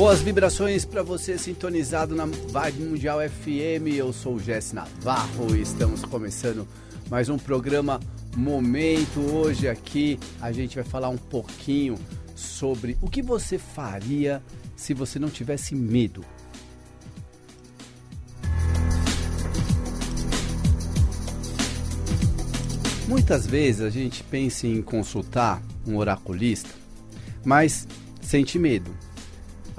[0.00, 3.98] Boas vibrações para você sintonizado na Vibe Mundial FM.
[3.98, 6.66] Eu sou o Jess Navarro e estamos começando
[7.10, 8.00] mais um programa
[8.34, 9.20] Momento.
[9.20, 11.98] Hoje aqui a gente vai falar um pouquinho
[12.34, 14.42] sobre o que você faria
[14.74, 16.24] se você não tivesse medo.
[23.06, 26.70] Muitas vezes a gente pensa em consultar um oraculista,
[27.44, 27.86] mas
[28.22, 28.90] sente medo.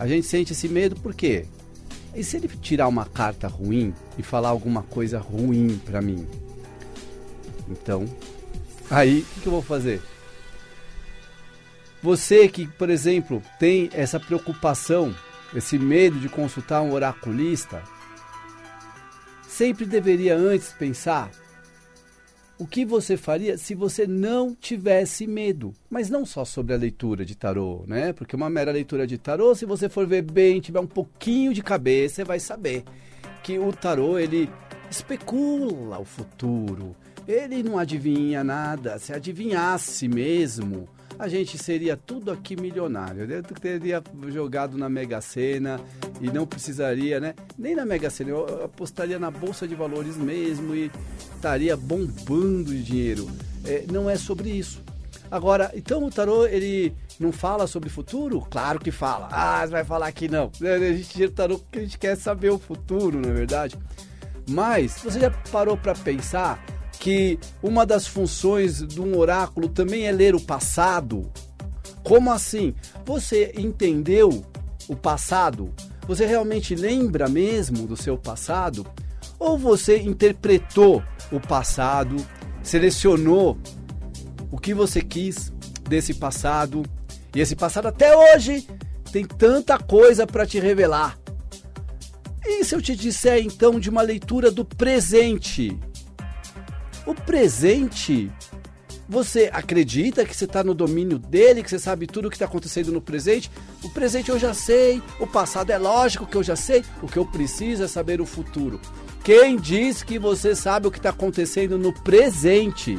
[0.02, 1.46] A gente sente esse medo por quê?
[2.16, 6.28] E se ele tirar uma carta ruim e falar alguma coisa ruim para mim?
[7.70, 8.06] Então,
[8.90, 10.02] aí o que, que eu vou fazer?
[12.02, 15.16] Você que, por exemplo, tem essa preocupação,
[15.54, 17.84] esse medo de consultar um oraculista,
[19.48, 21.30] sempre deveria antes pensar
[22.62, 25.74] o que você faria se você não tivesse medo.
[25.90, 28.14] Mas não só sobre a leitura de tarô, né?
[28.14, 31.64] Porque uma mera leitura de tarô, se você for ver bem, tiver um pouquinho de
[31.64, 32.84] cabeça, você vai saber
[33.42, 34.48] que o tarô ele
[34.92, 36.96] especula o futuro.
[37.28, 39.00] Ele não adivinha nada.
[39.00, 43.24] Se adivinhasse mesmo, a gente seria tudo aqui milionário.
[43.24, 45.80] Eu teria jogado na Mega Sena
[46.22, 47.34] e não precisaria, né?
[47.58, 50.92] Nem na Mega Sena, eu apostaria na Bolsa de Valores mesmo e
[51.36, 53.30] estaria bombando de dinheiro.
[53.66, 54.84] É, não é sobre isso.
[55.32, 58.46] Agora, então o tarô, ele não fala sobre futuro?
[58.50, 59.30] Claro que fala.
[59.32, 60.52] Ah, vai falar que não.
[60.62, 63.78] A gente tira o tarô porque a gente quer saber o futuro, não é verdade?
[64.48, 66.64] Mas, você já parou para pensar
[67.00, 71.32] que uma das funções de um oráculo também é ler o passado.
[72.04, 72.76] Como assim?
[73.06, 74.46] Você entendeu
[74.88, 75.74] o passado?
[76.08, 78.86] Você realmente lembra mesmo do seu passado?
[79.40, 82.16] Ou você interpretou o passado,
[82.64, 83.58] selecionou
[84.52, 85.52] o que você quis
[85.88, 86.84] desse passado,
[87.36, 88.68] e esse passado até hoje
[89.12, 91.18] tem tanta coisa para te revelar.
[92.46, 95.78] E se eu te disser então de uma leitura do presente?
[97.06, 98.32] O presente,
[99.12, 102.46] você acredita que você está no domínio dele, que você sabe tudo o que está
[102.46, 103.52] acontecendo no presente?
[103.84, 107.20] O presente eu já sei, o passado é lógico que eu já sei, o que
[107.20, 108.80] eu preciso é saber o futuro.
[109.22, 112.98] Quem diz que você sabe o que está acontecendo no presente?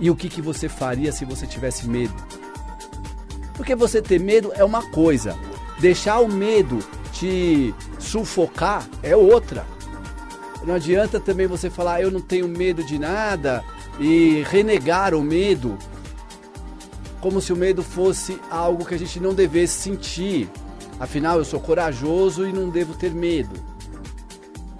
[0.00, 2.14] E o que, que você faria se você tivesse medo?
[3.52, 5.36] Porque você ter medo é uma coisa,
[5.80, 6.78] deixar o medo
[7.12, 9.66] te sufocar é outra.
[10.64, 13.62] Não adianta também você falar eu não tenho medo de nada
[13.98, 15.76] e renegar o medo
[17.20, 20.48] como se o medo fosse algo que a gente não devesse sentir.
[21.00, 23.54] Afinal, eu sou corajoso e não devo ter medo.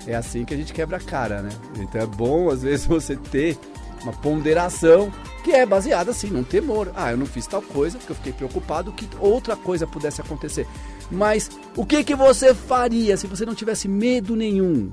[0.07, 1.51] É assim que a gente quebra a cara, né?
[1.79, 3.59] Então é bom às vezes você ter
[4.03, 5.13] uma ponderação
[5.45, 6.93] que é baseada assim num temor.
[6.95, 10.67] Ah, eu não fiz tal coisa porque eu fiquei preocupado que outra coisa pudesse acontecer.
[11.11, 14.93] Mas o que que você faria se você não tivesse medo nenhum?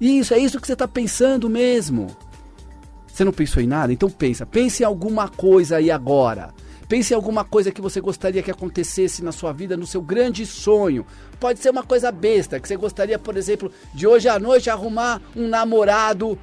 [0.00, 2.06] Isso, é isso que você está pensando mesmo.
[3.16, 3.90] Você não pensou em nada?
[3.94, 4.44] Então pensa.
[4.44, 6.52] Pense em alguma coisa aí agora.
[6.86, 10.44] Pense em alguma coisa que você gostaria que acontecesse na sua vida, no seu grande
[10.44, 11.06] sonho.
[11.40, 15.22] Pode ser uma coisa besta, que você gostaria, por exemplo, de hoje à noite arrumar
[15.34, 16.38] um namorado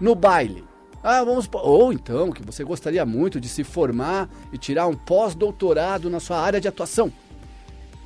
[0.00, 0.64] no baile.
[1.00, 1.48] Ah, vamos.
[1.52, 6.40] Ou então que você gostaria muito de se formar e tirar um pós-doutorado na sua
[6.40, 7.12] área de atuação.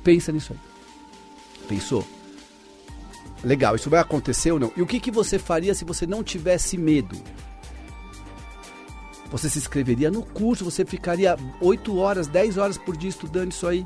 [0.03, 0.59] Pensa nisso aí.
[1.67, 2.05] Pensou?
[3.43, 4.71] Legal, isso vai acontecer ou não?
[4.77, 7.17] E o que, que você faria se você não tivesse medo?
[9.31, 13.65] Você se inscreveria no curso, você ficaria 8 horas, 10 horas por dia estudando isso
[13.65, 13.85] aí.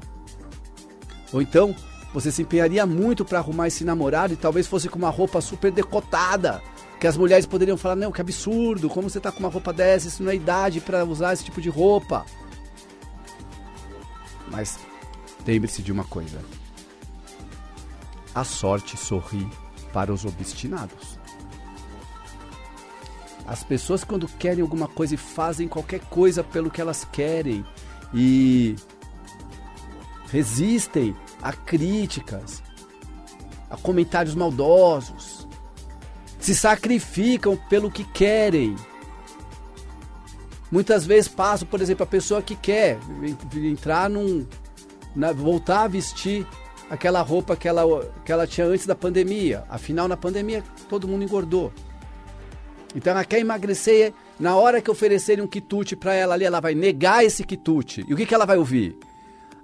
[1.32, 1.76] Ou então,
[2.12, 5.72] você se empenharia muito para arrumar esse namorado e talvez fosse com uma roupa super
[5.72, 6.64] decotada.
[7.00, 10.08] Que as mulheres poderiam falar: Não, que absurdo, como você tá com uma roupa dessa?
[10.08, 12.26] Isso não é idade para usar esse tipo de roupa.
[14.50, 14.80] Mas
[15.46, 16.40] lembre-se de uma coisa:
[18.34, 19.48] a sorte sorri
[19.94, 21.15] para os obstinados.
[23.48, 27.64] As pessoas, quando querem alguma coisa e fazem qualquer coisa pelo que elas querem
[28.14, 28.76] e
[30.32, 32.64] resistem a críticas,
[33.70, 35.48] a comentários maldosos,
[36.40, 38.76] se sacrificam pelo que querem.
[40.72, 43.00] Muitas vezes passo, por exemplo, a pessoa que quer
[43.56, 44.46] entrar num.
[45.16, 46.46] Na, voltar a vestir
[46.90, 47.84] aquela roupa que ela,
[48.26, 49.64] que ela tinha antes da pandemia.
[49.70, 51.72] Afinal, na pandemia, todo mundo engordou.
[52.96, 54.14] Então ela quer emagrecer.
[54.40, 58.06] Na hora que oferecerem um quitute para ela ali, ela vai negar esse quitute.
[58.08, 58.98] E o que, que ela vai ouvir?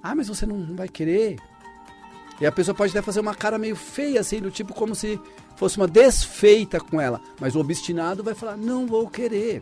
[0.03, 1.37] Ah, mas você não, vai querer.
[2.39, 5.19] E a pessoa pode até fazer uma cara meio feia, assim, do tipo como se
[5.55, 7.21] fosse uma desfeita com ela.
[7.39, 9.61] Mas o obstinado vai falar: não vou querer.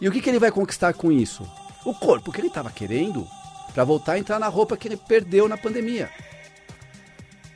[0.00, 1.48] E o que, que ele vai conquistar com isso?
[1.84, 3.26] O corpo que ele estava querendo.
[3.74, 6.10] para voltar a entrar na roupa que ele perdeu na pandemia.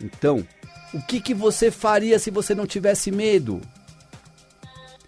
[0.01, 0.47] Então,
[0.95, 3.61] o que, que você faria se você não tivesse medo?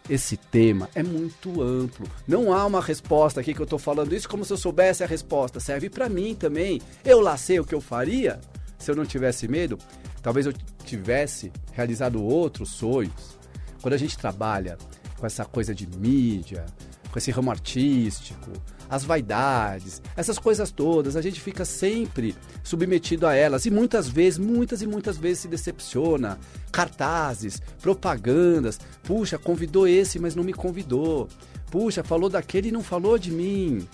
[0.09, 2.07] Esse tema é muito amplo.
[2.27, 5.07] Não há uma resposta aqui que eu estou falando isso como se eu soubesse a
[5.07, 5.61] resposta.
[5.61, 6.81] Serve para mim também.
[7.05, 8.41] Eu lá sei o que eu faria
[8.79, 9.79] se eu não tivesse medo.
[10.23, 13.39] Talvez eu tivesse realizado outros sonhos.
[13.83, 14.79] Quando a gente trabalha
[15.19, 16.65] com essa coisa de mídia,
[17.11, 18.53] com esse ramo artístico,
[18.89, 24.39] as vaidades, essas coisas todas, a gente fica sempre submetido a elas e muitas vezes,
[24.39, 26.39] muitas e muitas vezes se decepciona.
[26.73, 31.29] Cartazes, propagandas, puxa, convidou esse, mas não me convidou.
[31.71, 33.87] Puxa, falou daquele e não falou de mim.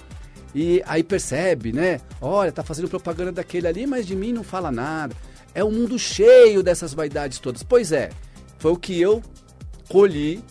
[0.54, 2.00] E aí percebe, né?
[2.20, 5.16] Olha, tá fazendo propaganda daquele ali, mas de mim não fala nada.
[5.52, 7.64] É um mundo cheio dessas vaidades todas.
[7.64, 8.10] Pois é,
[8.58, 9.22] foi o que eu
[9.88, 10.42] colhi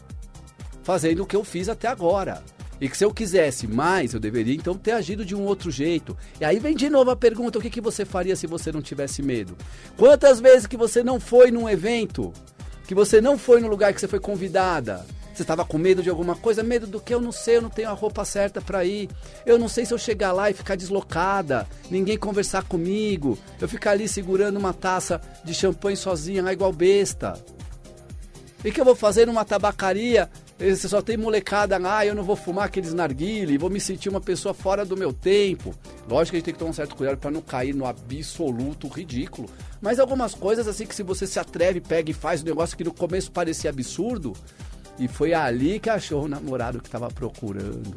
[0.84, 2.44] fazendo o que eu fiz até agora.
[2.84, 6.18] E que se eu quisesse mais, eu deveria então ter agido de um outro jeito.
[6.38, 8.82] E aí vem de novo a pergunta: o que, que você faria se você não
[8.82, 9.56] tivesse medo?
[9.96, 12.34] Quantas vezes que você não foi num evento?
[12.86, 15.06] Que você não foi no lugar que você foi convidada?
[15.34, 16.62] Você estava com medo de alguma coisa?
[16.62, 17.14] Medo do que?
[17.14, 19.10] Eu não sei, eu não tenho a roupa certa para ir.
[19.46, 23.92] Eu não sei se eu chegar lá e ficar deslocada, ninguém conversar comigo, eu ficar
[23.92, 27.42] ali segurando uma taça de champanhe sozinha, igual besta.
[28.66, 32.36] E que eu vou fazer numa tabacaria você só tem molecada, ah, eu não vou
[32.36, 35.74] fumar aqueles narguile, vou me sentir uma pessoa fora do meu tempo.
[36.08, 38.88] Lógico que a gente tem que tomar um certo cuidado para não cair no absoluto
[38.88, 39.50] ridículo.
[39.82, 42.84] Mas algumas coisas assim que se você se atreve, pega e faz um negócio que
[42.84, 44.34] no começo parecia absurdo,
[45.00, 47.94] e foi ali que achou o namorado que estava procurando.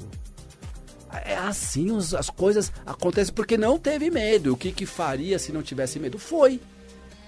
[1.24, 4.52] É assim as coisas acontecem porque não teve medo.
[4.52, 6.18] O que, que faria se não tivesse medo?
[6.18, 6.60] Foi.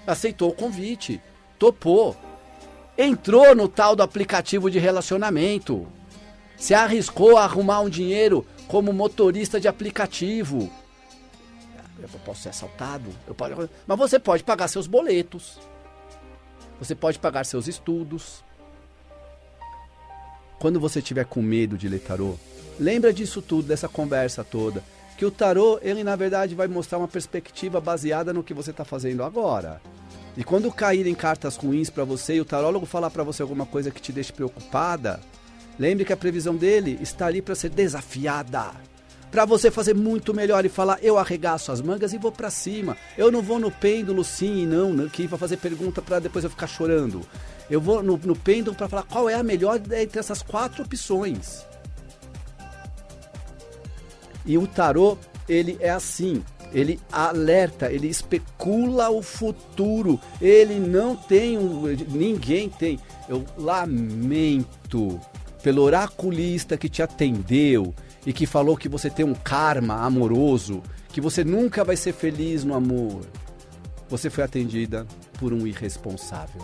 [0.07, 1.21] Aceitou o convite,
[1.59, 2.17] topou
[2.99, 5.87] entrou no tal do aplicativo de relacionamento.
[6.57, 10.69] Se arriscou a arrumar um dinheiro como motorista de aplicativo.
[12.01, 13.71] Eu posso ser assaltado, posso...
[13.87, 15.59] mas você pode pagar seus boletos.
[16.81, 18.45] Você pode pagar seus estudos.
[20.59, 22.37] Quando você tiver com medo de ler tarô,
[22.79, 24.83] lembra disso tudo, dessa conversa toda.
[25.17, 28.85] Que o tarô, ele na verdade vai mostrar uma perspectiva baseada no que você está
[28.85, 29.81] fazendo agora.
[30.39, 33.91] E quando caírem cartas ruins para você e o tarólogo falar para você alguma coisa
[33.91, 35.19] que te deixe preocupada,
[35.77, 38.71] lembre que a previsão dele está ali para ser desafiada.
[39.33, 42.97] Para você fazer muito melhor e falar, eu arregaço as mangas e vou para cima.
[43.17, 46.45] Eu não vou no pêndulo sim e não, né, que vai fazer pergunta para depois
[46.45, 47.21] eu ficar chorando.
[47.69, 51.67] Eu vou no, no pêndulo para falar qual é a melhor entre essas quatro opções.
[54.47, 55.19] E o tarô,
[55.49, 60.21] ele é assim ele alerta, ele especula o futuro.
[60.41, 61.83] Ele não tem um.
[62.09, 62.99] Ninguém tem.
[63.29, 65.21] Eu lamento
[65.63, 67.95] pelo oraculista que te atendeu
[68.27, 72.65] e que falou que você tem um karma amoroso, que você nunca vai ser feliz
[72.65, 73.23] no amor.
[74.09, 75.07] Você foi atendida
[75.39, 76.63] por um irresponsável.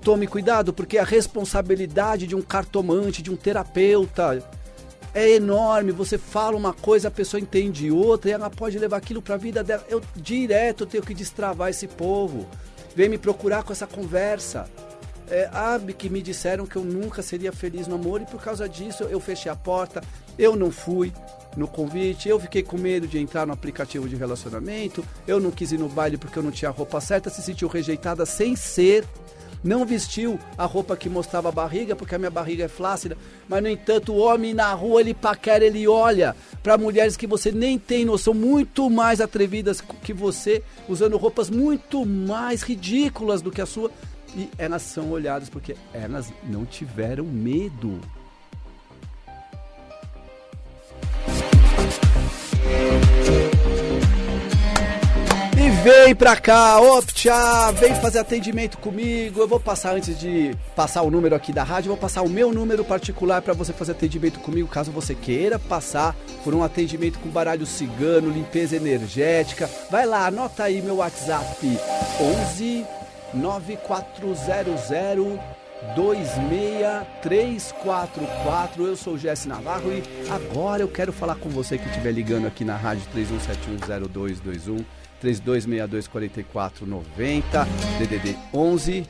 [0.00, 4.42] Tome cuidado, porque a responsabilidade de um cartomante, de um terapeuta,
[5.16, 5.92] é enorme.
[5.92, 9.38] Você fala uma coisa, a pessoa entende outra e ela pode levar aquilo para a
[9.38, 9.82] vida dela.
[9.88, 12.46] Eu direto tenho que destravar esse povo.
[12.94, 14.68] Vem me procurar com essa conversa.
[15.28, 18.68] É, ah, que me disseram que eu nunca seria feliz no amor e por causa
[18.68, 20.00] disso eu fechei a porta,
[20.38, 21.12] eu não fui
[21.56, 25.72] no convite, eu fiquei com medo de entrar no aplicativo de relacionamento, eu não quis
[25.72, 29.04] ir no baile porque eu não tinha a roupa certa, se sentiu rejeitada sem ser
[29.66, 33.18] não vestiu a roupa que mostrava a barriga, porque a minha barriga é flácida,
[33.48, 37.50] mas no entanto o homem na rua ele paquera, ele olha para mulheres que você
[37.50, 43.60] nem tem noção, muito mais atrevidas que você, usando roupas muito mais ridículas do que
[43.60, 43.90] a sua,
[44.36, 48.00] e elas são olhadas porque elas não tiveram medo.
[55.86, 59.40] Vem pra cá, Optia, vem fazer atendimento comigo.
[59.40, 62.52] Eu vou passar antes de passar o número aqui da rádio, vou passar o meu
[62.52, 67.28] número particular para você fazer atendimento comigo, caso você queira passar por um atendimento com
[67.28, 69.70] baralho cigano, limpeza energética.
[69.88, 71.78] Vai lá, anota aí meu WhatsApp:
[72.20, 72.84] 11
[73.32, 75.38] 9400
[75.94, 78.86] 26344.
[78.86, 82.48] Eu sou o Jesse Navarro e agora eu quero falar com você que estiver ligando
[82.48, 84.84] aqui na rádio 31710221.
[85.20, 87.64] 3262 4490,
[87.98, 89.06] DDD 11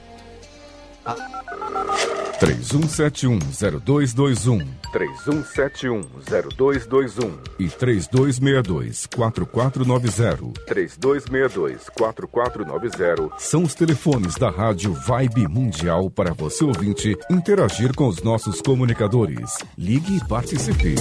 [2.38, 17.16] 31710221 31710221 e 3262-4490 3262-4490 são os telefones da Rádio Vibe Mundial para você ouvinte
[17.30, 19.56] interagir com os nossos comunicadores.
[19.78, 20.96] Ligue e participe.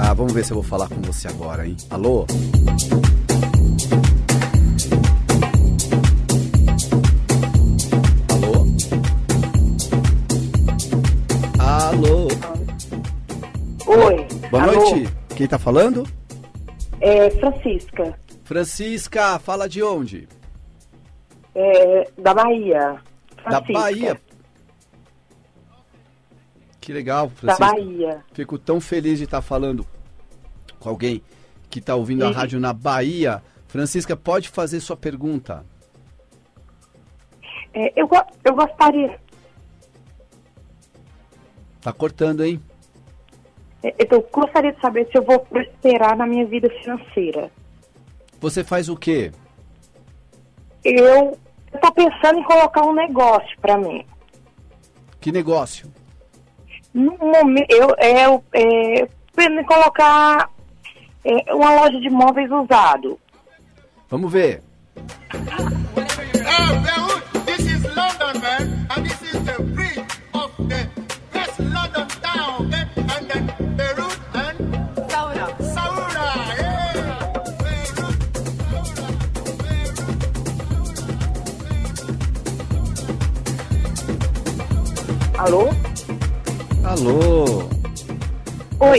[0.00, 1.76] Ah, vamos ver se eu vou falar com você agora, hein?
[1.90, 2.24] Alô?
[14.50, 14.72] Boa Alô?
[14.90, 15.12] noite.
[15.36, 16.04] Quem tá falando?
[17.00, 20.28] É Francisca, Francisca, fala de onde?
[21.54, 23.00] é, da Bahia.
[23.44, 24.20] Da Francisca, Bahia.
[26.80, 27.66] Que legal, Da Francisca.
[27.66, 28.24] Bahia.
[28.32, 29.86] Fico tão feliz de estar falando
[30.80, 31.22] com alguém
[31.70, 32.34] que está ouvindo a Sim.
[32.34, 33.42] rádio na Bahia.
[33.68, 35.64] Francisca, pode fazer sua pergunta.
[37.74, 38.08] É, eu,
[38.44, 39.20] eu gostaria.
[41.80, 42.60] Tá cortando, hein?
[43.82, 47.50] É, Eu gostaria de saber se eu vou prosperar na minha vida financeira.
[48.40, 49.32] Você faz o quê?
[50.84, 51.36] Eu
[51.74, 54.04] estou pensando em colocar um negócio para mim.
[55.20, 55.92] Que negócio?
[56.94, 59.08] No momento, eu é, eu, é,
[59.44, 60.50] em colocar
[61.24, 63.18] é, uma loja de móveis usado.
[64.08, 64.62] Vamos ver.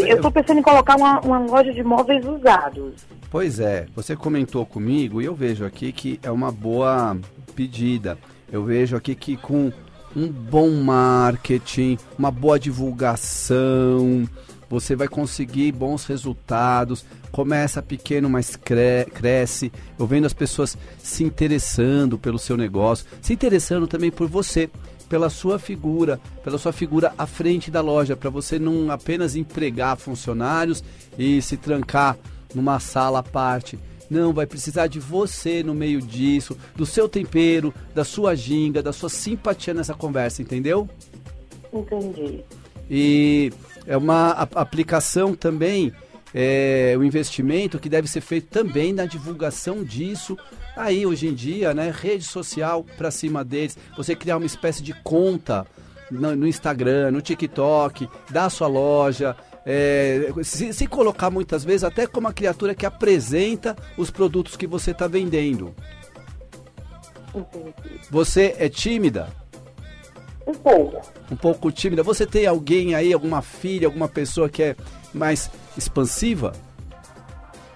[0.04, 2.94] Oi, eu estou pensando em colocar uma, uma loja de móveis usados.
[3.30, 7.18] Pois é, você comentou comigo e eu vejo aqui que é uma boa
[7.56, 8.18] pedida.
[8.52, 9.72] Eu vejo aqui que com
[10.16, 14.28] um bom marketing, uma boa divulgação,
[14.70, 17.06] você vai conseguir bons resultados.
[17.32, 19.72] Começa pequeno, mas cre- cresce.
[20.00, 24.68] Eu vendo as pessoas se interessando pelo seu negócio, se interessando também por você,
[25.10, 29.98] pela sua figura, pela sua figura à frente da loja, para você não apenas empregar
[29.98, 30.84] funcionários
[31.18, 32.18] e se trancar
[32.54, 33.78] numa sala à parte.
[34.10, 38.94] Não, vai precisar de você no meio disso, do seu tempero, da sua ginga, da
[38.94, 40.88] sua simpatia nessa conversa, entendeu?
[41.74, 42.44] Entendi.
[42.90, 43.52] E
[43.86, 45.94] é uma aplicação também,
[46.34, 50.38] é, o investimento que deve ser feito também na divulgação disso.
[50.76, 54.94] Aí hoje em dia, né, rede social para cima deles, você criar uma espécie de
[55.04, 55.66] conta
[56.12, 62.08] no, no Instagram, no TikTok, da sua loja, é, se, se colocar muitas vezes até
[62.08, 65.76] como a criatura que apresenta os produtos que você está vendendo.
[67.34, 67.74] Entendi.
[68.10, 69.30] Você é tímida?
[70.48, 71.02] Um pouco.
[71.32, 72.02] um pouco tímida.
[72.02, 74.76] Você tem alguém aí, alguma filha, alguma pessoa que é
[75.14, 76.54] mais expansiva?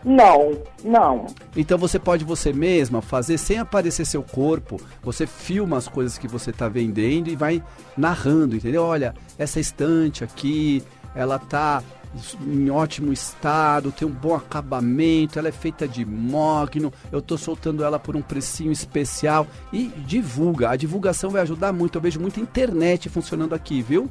[0.05, 1.27] Não, não.
[1.55, 4.79] Então você pode você mesma fazer sem aparecer seu corpo.
[5.01, 7.63] Você filma as coisas que você está vendendo e vai
[7.95, 8.83] narrando, entendeu?
[8.83, 10.83] Olha, essa estante aqui,
[11.15, 11.81] ela tá
[12.45, 17.83] em ótimo estado, tem um bom acabamento, ela é feita de mogno, eu tô soltando
[17.83, 20.69] ela por um precinho especial e divulga.
[20.69, 21.97] A divulgação vai ajudar muito.
[21.97, 24.09] Eu vejo muita internet funcionando aqui, viu?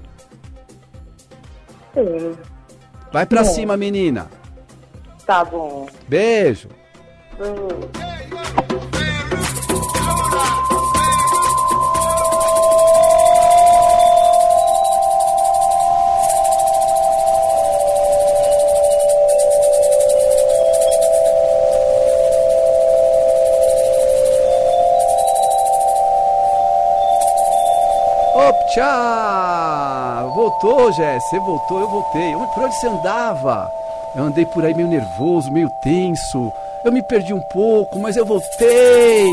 [1.94, 2.51] Sim.
[3.12, 3.50] Vai pra Bom.
[3.50, 4.28] cima, menina.
[5.26, 5.86] Tá bom.
[6.08, 6.68] Beijo.
[7.38, 9.01] Hum.
[28.72, 30.26] Optcha!
[30.34, 31.22] Voltou, Jess.
[31.28, 32.32] Você voltou, eu voltei.
[32.32, 33.70] Por onde você andava?
[34.16, 36.50] Eu andei por aí meio nervoso, meio tenso.
[36.84, 39.30] Eu me perdi um pouco, mas eu voltei.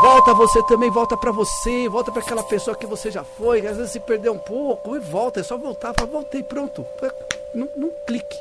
[0.00, 3.76] Volta você também, volta pra você, volta pra aquela pessoa que você já foi, às
[3.76, 6.86] vezes se perdeu um pouco e volta, é só voltar, fala, voltei, pronto.
[7.54, 8.38] Num, num clique.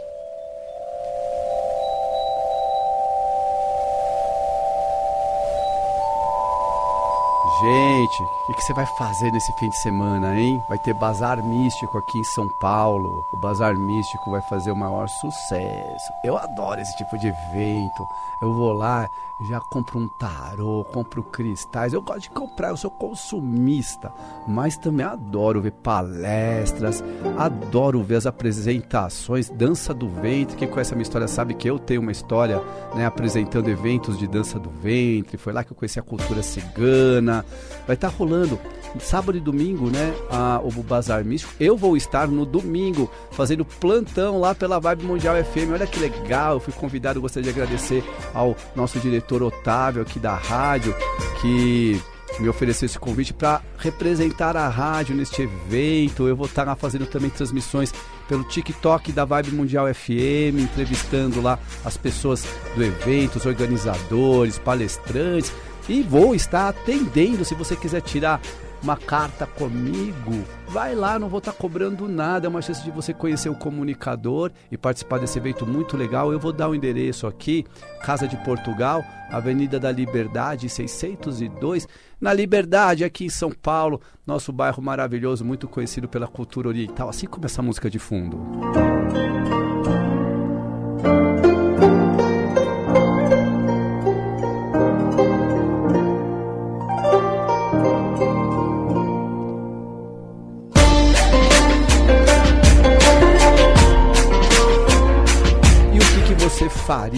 [7.62, 10.62] Gente, o que, que você vai fazer nesse fim de semana, hein?
[10.68, 13.26] Vai ter Bazar Místico aqui em São Paulo.
[13.34, 16.12] O Bazar Místico vai fazer o maior sucesso.
[16.22, 18.06] Eu adoro esse tipo de evento.
[18.42, 19.08] Eu vou lá,
[19.50, 21.94] já compro um tarô, compro cristais.
[21.94, 24.12] Eu gosto de comprar, eu sou consumista.
[24.46, 27.02] Mas também adoro ver palestras,
[27.38, 29.50] adoro ver as apresentações.
[29.50, 30.58] Dança do ventre.
[30.58, 32.62] Quem conhece a minha história sabe que eu tenho uma história
[32.94, 35.38] né, apresentando eventos de dança do ventre.
[35.38, 37.45] Foi lá que eu conheci a cultura cigana.
[37.86, 38.60] Vai estar rolando
[39.00, 40.14] sábado e domingo, né?
[40.30, 41.54] A, o Bazar Místico.
[41.60, 45.72] Eu vou estar no domingo fazendo plantão lá pela Vibe Mundial FM.
[45.74, 47.22] Olha que legal, eu fui convidado.
[47.22, 50.96] Gostaria de agradecer ao nosso diretor Otávio aqui da rádio,
[51.42, 52.02] que
[52.40, 56.28] me ofereceu esse convite para representar a rádio neste evento.
[56.28, 57.94] Eu vou estar lá fazendo também transmissões
[58.28, 65.54] pelo TikTok da Vibe Mundial FM, entrevistando lá as pessoas do evento, os organizadores, palestrantes.
[65.88, 68.42] E vou estar atendendo se você quiser tirar
[68.86, 73.14] uma carta comigo, vai lá, não vou estar cobrando nada, é uma chance de você
[73.16, 76.32] conhecer o comunicador e participar desse evento muito legal.
[76.32, 77.66] Eu vou dar o endereço aqui,
[78.04, 81.88] Casa de Portugal, Avenida da Liberdade, 602,
[82.22, 87.26] na Liberdade, aqui em São Paulo, nosso bairro maravilhoso, muito conhecido pela cultura oriental, assim
[87.26, 88.40] como essa música de fundo.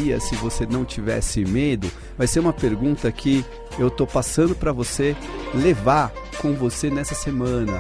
[0.08, 1.90] Faria se você não tivesse medo?
[2.18, 3.46] Vai ser uma pergunta que
[3.78, 5.16] eu tô passando para você
[5.54, 7.74] levar com você nessa semana.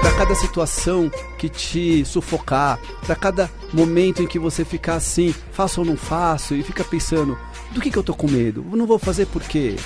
[0.00, 5.80] Para cada situação que te sufocar, para cada momento em que você ficar assim, faço
[5.80, 7.38] ou não faço, e fica pensando,
[7.70, 8.64] do que, que eu tô com medo?
[8.72, 9.76] Não vou fazer por quê?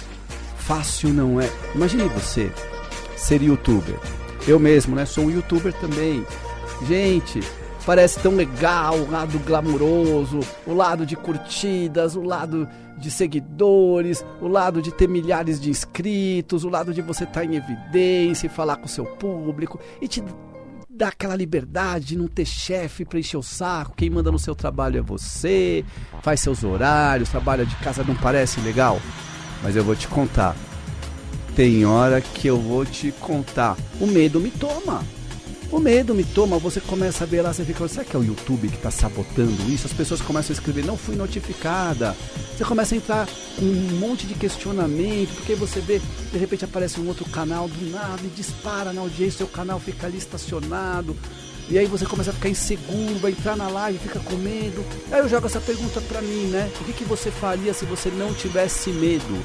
[0.59, 1.51] Fácil não é.
[1.75, 2.51] Imagine você
[3.17, 3.99] ser youtuber.
[4.47, 5.05] Eu mesmo, né?
[5.05, 6.25] Sou um youtuber também.
[6.87, 7.41] Gente,
[7.87, 14.49] parece tão legal o lado glamuroso, o lado de curtidas, o lado de seguidores, o
[14.49, 18.77] lado de ter milhares de inscritos, o lado de você estar em evidência e falar
[18.77, 20.23] com o seu público e te
[20.91, 24.55] dar aquela liberdade de não ter chefe para encher o saco, quem manda no seu
[24.55, 25.85] trabalho é você,
[26.23, 29.01] faz seus horários, trabalha de casa, não parece legal?
[29.63, 30.57] Mas eu vou te contar.
[31.55, 33.77] Tem hora que eu vou te contar.
[34.01, 35.03] O medo me toma.
[35.71, 38.23] O medo me toma, você começa a ver lá, você fica, será que é o
[38.23, 39.87] YouTube que está sabotando isso?
[39.87, 42.17] As pessoas começam a escrever, não fui notificada.
[42.57, 46.01] Você começa a entrar com um monte de questionamento, porque você vê,
[46.31, 50.07] de repente aparece um outro canal do nada e dispara na audiência, seu canal fica
[50.07, 51.17] ali estacionado.
[51.69, 54.85] E aí você começa a ficar inseguro, vai entrar na live, fica com medo.
[55.11, 56.71] Aí eu jogo essa pergunta pra mim, né?
[56.81, 59.45] O que, que você faria se você não tivesse medo?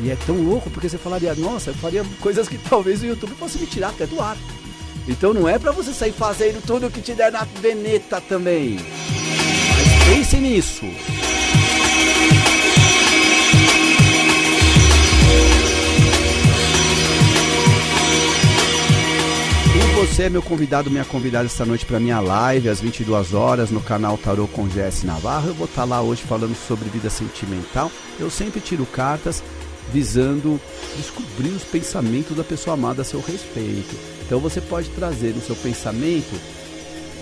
[0.00, 3.34] E é tão louco porque você falaria, nossa, eu faria coisas que talvez o YouTube
[3.34, 4.38] fosse me tirar até do ar.
[5.06, 8.76] Então não é pra você sair fazendo tudo o que te der na veneta também.
[8.76, 10.86] Mas pense nisso.
[20.14, 23.80] Você é meu convidado, minha convidada esta noite para minha live às 22 horas no
[23.80, 25.48] canal Tarô com Jesse Navarro.
[25.48, 27.90] Eu vou estar lá hoje falando sobre vida sentimental.
[28.20, 29.42] Eu sempre tiro cartas
[29.92, 30.60] visando
[30.96, 34.13] descobrir os pensamentos da pessoa amada a seu respeito.
[34.26, 36.38] Então você pode trazer no seu pensamento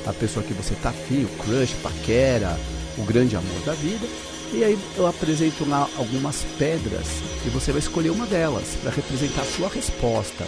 [0.07, 2.59] a pessoa que você tá afim, o crush, paquera,
[2.99, 4.07] o grande amor da vida.
[4.53, 7.07] E aí eu apresento lá algumas pedras
[7.47, 10.45] e você vai escolher uma delas para representar a sua resposta.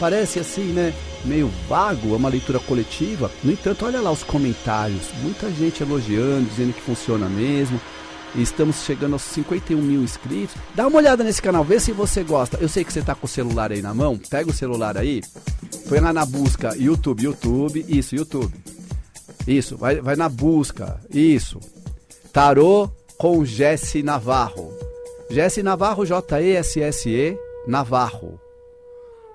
[0.00, 0.92] Parece assim, né?
[1.24, 3.30] Meio vago, é uma leitura coletiva.
[3.44, 5.10] No entanto, olha lá os comentários.
[5.22, 7.80] Muita gente elogiando, dizendo que funciona mesmo.
[8.34, 10.56] E estamos chegando aos 51 mil inscritos.
[10.74, 12.56] Dá uma olhada nesse canal, vê se você gosta.
[12.60, 14.18] Eu sei que você tá com o celular aí na mão.
[14.18, 15.20] Pega o celular aí,
[15.88, 18.52] Põe lá na busca YouTube, YouTube, isso, YouTube.
[19.46, 21.58] Isso, vai, vai na busca, isso.
[22.32, 24.72] Tarô com Jesse Navarro.
[25.30, 28.40] Jesse Navarro, J-E-S-S-E, Navarro.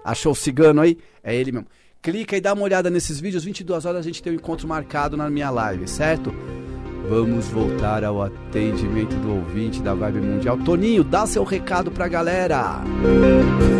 [0.03, 0.97] Achou o cigano aí?
[1.23, 1.67] É ele mesmo.
[2.01, 3.43] Clica e dá uma olhada nesses vídeos.
[3.43, 6.33] 22 horas a gente tem um encontro marcado na minha live, certo?
[7.09, 10.57] Vamos voltar ao atendimento do ouvinte da Vibe Mundial.
[10.57, 12.81] Toninho, dá seu recado pra galera.
[12.83, 13.76] Música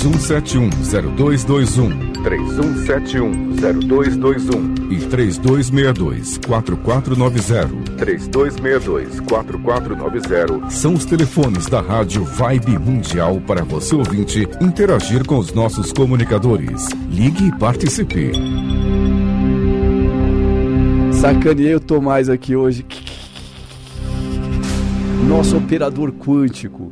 [0.00, 1.92] 3171-0221.
[2.22, 4.90] 3171-0221.
[4.90, 7.68] E 3262-4490.
[7.98, 10.70] 3262-4490.
[10.70, 16.88] São os telefones da Rádio Vibe Mundial para você ouvinte interagir com os nossos comunicadores.
[17.10, 18.32] Ligue e participe.
[21.12, 22.86] Sacaneei o Tomás aqui hoje.
[25.28, 26.90] Nosso operador quântico.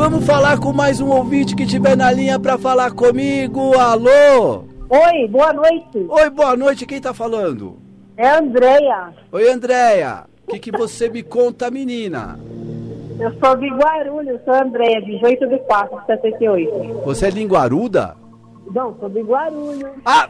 [0.00, 3.78] Vamos falar com mais um ouvinte que tiver na linha para falar comigo.
[3.78, 4.64] Alô?
[4.88, 6.06] Oi, boa noite.
[6.08, 6.86] Oi, boa noite.
[6.86, 7.76] Quem tá falando?
[8.16, 9.12] É a Andrea.
[9.30, 10.24] Oi, Andréia.
[10.48, 12.40] O que, que você me conta, menina?
[13.20, 17.02] Eu sou de Guarulhos, sou a Andrea, de 8 de 4, 78.
[17.04, 18.16] Você é linguaruda?
[18.74, 19.90] Não, sou Guarulhos.
[20.04, 20.28] Ah!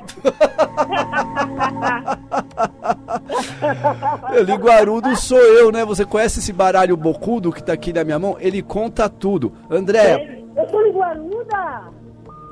[4.47, 5.85] Linguarudo sou eu, né?
[5.85, 8.37] Você conhece esse baralho bocudo que tá aqui na minha mão?
[8.41, 9.53] Ele conta tudo.
[9.71, 11.83] Andréia, Eu sou de Guaruda?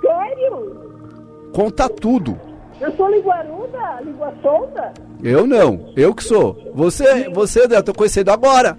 [0.01, 0.88] Sério?
[1.53, 2.38] conta tudo.
[2.81, 4.01] Eu sou linguaruda?
[4.05, 4.92] Língua solta?
[5.22, 6.57] Eu não, eu que sou.
[6.74, 8.79] Você, você, André, eu tô conhecendo agora.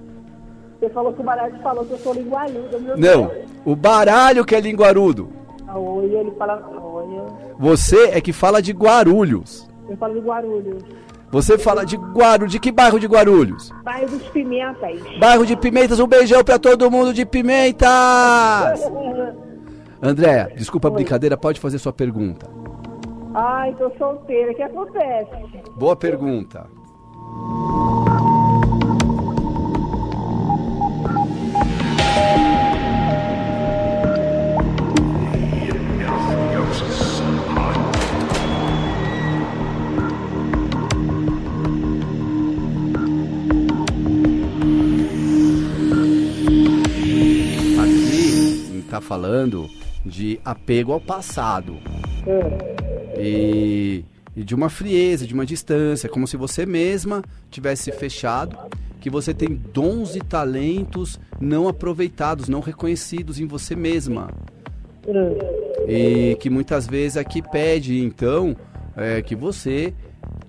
[0.80, 3.50] Você falou que o baralho falou que eu sou linguaruda, meu Não, Deus.
[3.66, 5.30] o baralho que é linguarudo.
[5.76, 6.62] Oi, ele fala.
[6.82, 7.26] Olha.
[7.58, 9.70] Você é que fala de Guarulhos.
[9.90, 10.84] Eu falo de Guarulhos.
[11.32, 12.52] Você fala de Guarulhos.
[12.52, 13.72] De que bairro de Guarulhos?
[13.84, 15.00] Bairro dos Pimentas.
[15.20, 18.82] Bairro de Pimentas, um beijão pra todo mundo de Pimentas!
[20.02, 22.50] Andréa, desculpa a brincadeira, pode fazer sua pergunta.
[23.34, 24.52] Ai, tô solteira.
[24.52, 25.30] O que acontece?
[25.76, 26.66] Boa pergunta.
[49.00, 49.70] Está falando
[50.06, 51.78] de apego ao passado.
[53.18, 54.04] E,
[54.36, 58.58] e de uma frieza, de uma distância, como se você mesma tivesse se fechado,
[59.00, 64.30] que você tem dons e talentos não aproveitados, não reconhecidos em você mesma.
[65.88, 68.56] E que muitas vezes aqui pede, então,
[68.96, 69.94] é, que você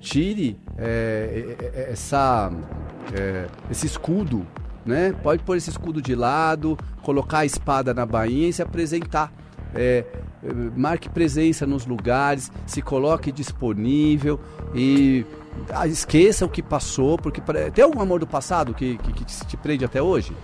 [0.00, 2.52] tire é, é, é, essa,
[3.14, 4.46] é, esse escudo,
[4.85, 5.14] né?
[5.23, 9.33] Pode pôr esse escudo de lado, colocar a espada na bainha e se apresentar.
[9.75, 10.05] É,
[10.43, 14.40] é, marque presença nos lugares, se coloque disponível
[14.75, 15.25] e
[15.73, 17.40] ah, esqueça o que passou, porque
[17.73, 20.35] tem algum amor do passado que, que, que te prende até hoje?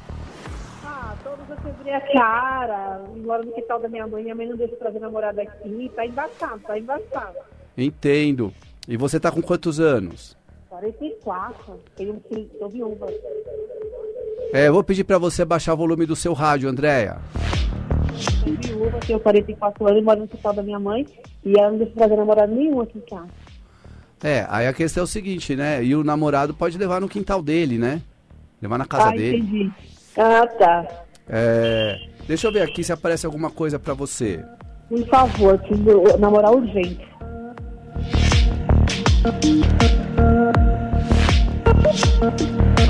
[0.84, 3.04] Ah, todos eu quebrei a cara.
[3.16, 4.22] Moro no quintal da minha mãe.
[4.22, 5.90] Minha mãe não deixa trazer namorada aqui.
[5.94, 7.36] Tá embaçado, tá embaçado.
[7.76, 8.52] Entendo.
[8.88, 10.36] E você tá com quantos anos?
[10.68, 11.80] 44.
[11.96, 13.06] Tenho um filho, tô viúva.
[14.52, 17.18] É, eu vou pedir pra você baixar o volume do seu rádio, Andréia.
[18.16, 21.06] Sou viúva, tenho 44 anos, moro no quintal da minha mãe.
[21.44, 23.28] E ela não deixa eu trazer namorado nenhum aqui em casa.
[24.22, 25.84] É, aí a questão é o seguinte, né?
[25.84, 28.00] E o namorado pode levar no quintal dele, né?
[28.60, 29.38] Levar na casa ah, dele.
[29.38, 29.72] entendi.
[30.16, 30.86] Ah, tá.
[31.28, 34.42] É, deixa eu ver aqui se aparece alguma coisa pra você.
[34.88, 37.06] Por favor, preciso namorar urgente.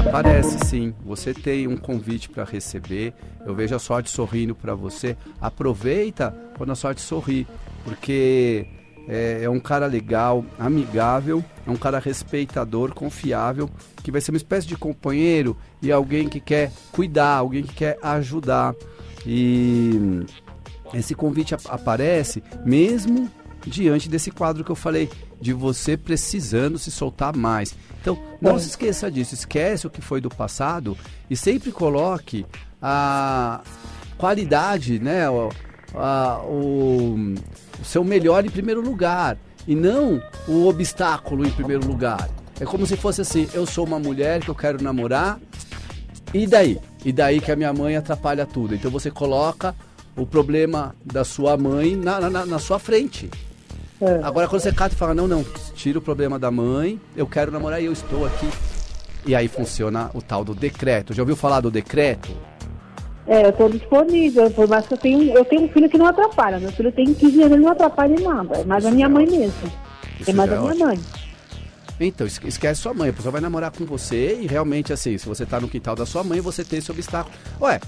[0.09, 0.95] Aparece sim.
[1.05, 3.12] Você tem um convite para receber.
[3.45, 5.16] Eu vejo a sorte sorrindo para você.
[5.40, 7.47] Aproveita quando a sorte sorri,
[7.85, 8.66] porque
[9.09, 13.69] é, é um cara legal, amigável, é um cara respeitador, confiável,
[14.03, 17.99] que vai ser uma espécie de companheiro e alguém que quer cuidar, alguém que quer
[18.03, 18.75] ajudar.
[19.27, 20.25] E
[20.95, 23.29] esse convite ap- aparece mesmo
[23.66, 27.74] diante desse quadro que eu falei, de você precisando se soltar mais.
[28.00, 30.96] Então, não se esqueça disso, esquece o que foi do passado
[31.29, 32.46] e sempre coloque
[32.81, 33.61] a
[34.16, 35.50] qualidade, né, o,
[35.94, 37.35] a- o,
[37.81, 42.29] o seu melhor em primeiro lugar e não o obstáculo em primeiro lugar.
[42.61, 45.38] É como se fosse assim, eu sou uma mulher que eu quero namorar,
[46.33, 46.79] e daí?
[47.05, 48.74] E daí que a minha mãe atrapalha tudo.
[48.74, 49.74] Então você coloca
[50.16, 53.29] o problema da sua mãe na, na, na sua frente.
[54.01, 54.21] É.
[54.23, 57.51] Agora quando você cata e fala, não, não, tira o problema da mãe, eu quero
[57.51, 58.49] namorar e eu estou aqui.
[59.27, 61.13] E aí funciona o tal do decreto.
[61.13, 62.29] Já ouviu falar do decreto?
[63.27, 66.07] É, eu tô disponível, por mais que eu tenho, eu tenho um filho que não
[66.07, 66.61] atrapalha.
[66.61, 68.59] Meu filho tem 15 anos, ele não atrapalha em nada.
[68.59, 69.73] É mais a minha mãe mesmo.
[70.21, 70.87] Isso É mais a é minha ótimo.
[70.87, 71.01] mãe.
[71.99, 75.27] Então, esque- esquece sua mãe, a pessoa vai namorar com você e realmente assim, se
[75.27, 77.35] você tá no quintal da sua mãe, você tem esse obstáculo.
[77.61, 77.81] Ué,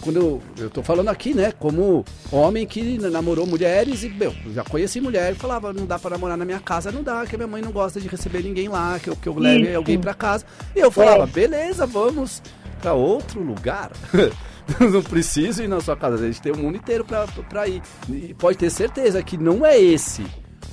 [0.00, 4.52] quando eu, eu tô falando aqui, né, como homem que namorou mulheres e, meu, eu
[4.52, 7.34] já conheci mulher e falava, não dá pra namorar na minha casa, não dá, que
[7.34, 9.76] a minha mãe não gosta de receber ninguém lá, que eu, que eu leve Isso.
[9.76, 10.44] alguém pra casa.
[10.74, 11.26] E eu falava, É.
[11.26, 12.42] beleza, vamos
[12.80, 13.90] pra outro lugar.
[14.92, 17.82] não preciso ir na sua casa, a gente tem o mundo inteiro pra, pra ir.
[18.08, 20.26] E pode ter certeza que não é esse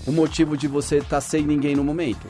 [0.05, 2.27] o motivo de você estar sem ninguém no momento.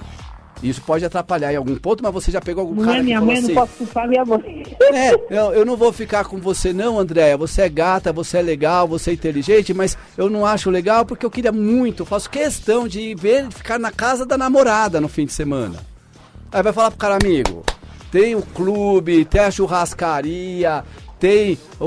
[0.64, 3.04] Isso pode atrapalhar em algum ponto, mas você já pegou algum Não cara é que
[3.06, 3.54] minha falou mãe, assim...
[3.54, 4.64] não posso culpar minha mãe.
[4.94, 7.36] É, eu, eu não vou ficar com você não, Andréia.
[7.38, 11.26] Você é gata, você é legal, você é inteligente, mas eu não acho legal porque
[11.26, 15.34] eu queria muito, faço questão de ver, ficar na casa da namorada no fim de
[15.34, 15.80] semana.
[16.52, 17.64] Aí vai falar pro cara, amigo,
[18.12, 20.84] tem o clube, tem a churrascaria,
[21.20, 21.86] tem o,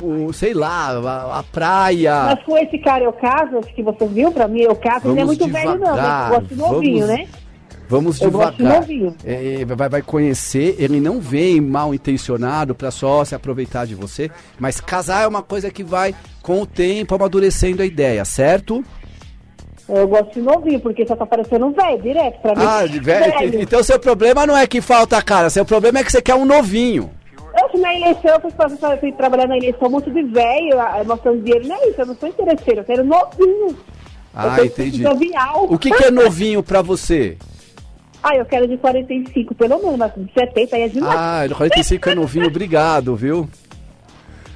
[0.00, 2.22] o- o, sei lá, a, a praia.
[2.34, 5.24] Mas com esse cara eu caso, que você viu pra mim, eu caso, ele é
[5.24, 7.26] muito velho não, devagar, mas eu gosto de novinho, né?
[7.88, 8.80] Vamos devagar.
[8.80, 9.16] novinho.
[9.24, 13.94] É, é, vai, vai conhecer, ele não vem mal intencionado para só se aproveitar de
[13.94, 18.84] você, mas casar é uma coisa que vai com o tempo amadurecendo a ideia, certo?
[19.88, 22.62] Eu gosto de novinho, porque só tá parecendo velho, direto pra mim.
[22.62, 23.62] Ah, de velho.
[23.62, 26.44] Então seu problema não é que falta cara, seu problema é que você quer um
[26.44, 27.10] novinho.
[27.58, 31.88] Eu na eleição, eu fui, trabalhar na eleição muito de velho, mostrando dinheiro, não é
[31.88, 33.76] isso, eu não sou interesseiro, eu quero novinho.
[34.34, 35.02] Ah, entendi.
[35.02, 35.66] jovial.
[35.68, 37.36] O que, que é novinho pra você?
[38.30, 41.16] Ah, eu quero de 45, pelo menos, mas de 70 aí é demais.
[41.18, 43.48] Ah, 45 é novinho, obrigado, viu?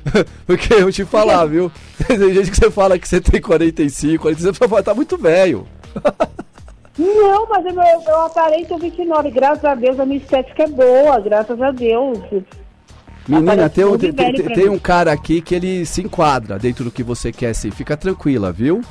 [0.46, 1.70] Porque eu te falar, viu?
[2.06, 5.66] Tem gente que você fala que você tem 45, 45, você fala, tá muito velho.
[6.98, 11.18] Não, mas eu, eu, eu aparento 29, graças a Deus, a minha estética é boa,
[11.20, 12.18] graças a Deus.
[13.26, 16.90] Menina, tem, um- tem, tem- tem um cara aqui que ele se enquadra dentro do
[16.90, 17.70] que você quer, assim.
[17.70, 18.82] Fica tranquila, viu?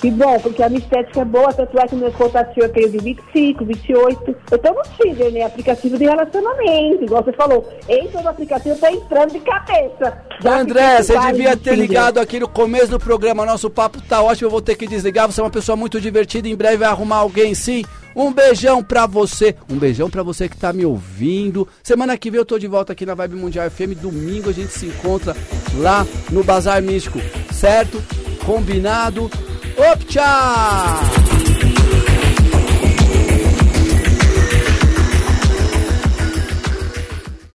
[0.00, 2.90] Que bom, porque a minha estética é boa, tanto é que meu contatinho eu tenho
[2.90, 4.36] de 25, 28.
[4.50, 5.42] Eu tô no Tinder, né?
[5.42, 7.68] Aplicativo de relacionamento, igual você falou.
[7.86, 10.18] Entra no aplicativo, tô entrando de cabeça.
[10.40, 11.88] Já André, você devia de ter Tinder.
[11.88, 13.44] ligado aqui no começo do programa.
[13.44, 15.30] Nosso papo tá ótimo, eu vou ter que desligar.
[15.30, 17.84] Você é uma pessoa muito divertida, em breve vai arrumar alguém sim.
[18.14, 19.54] Um beijão pra você.
[19.68, 21.68] Um beijão pra você que tá me ouvindo.
[21.82, 23.94] Semana que vem eu tô de volta aqui na Vibe Mundial FM.
[24.00, 25.36] Domingo a gente se encontra
[25.76, 27.18] lá no Bazar Místico,
[27.52, 28.02] certo?
[28.44, 29.30] Combinado?
[29.76, 31.49] Op, tchau!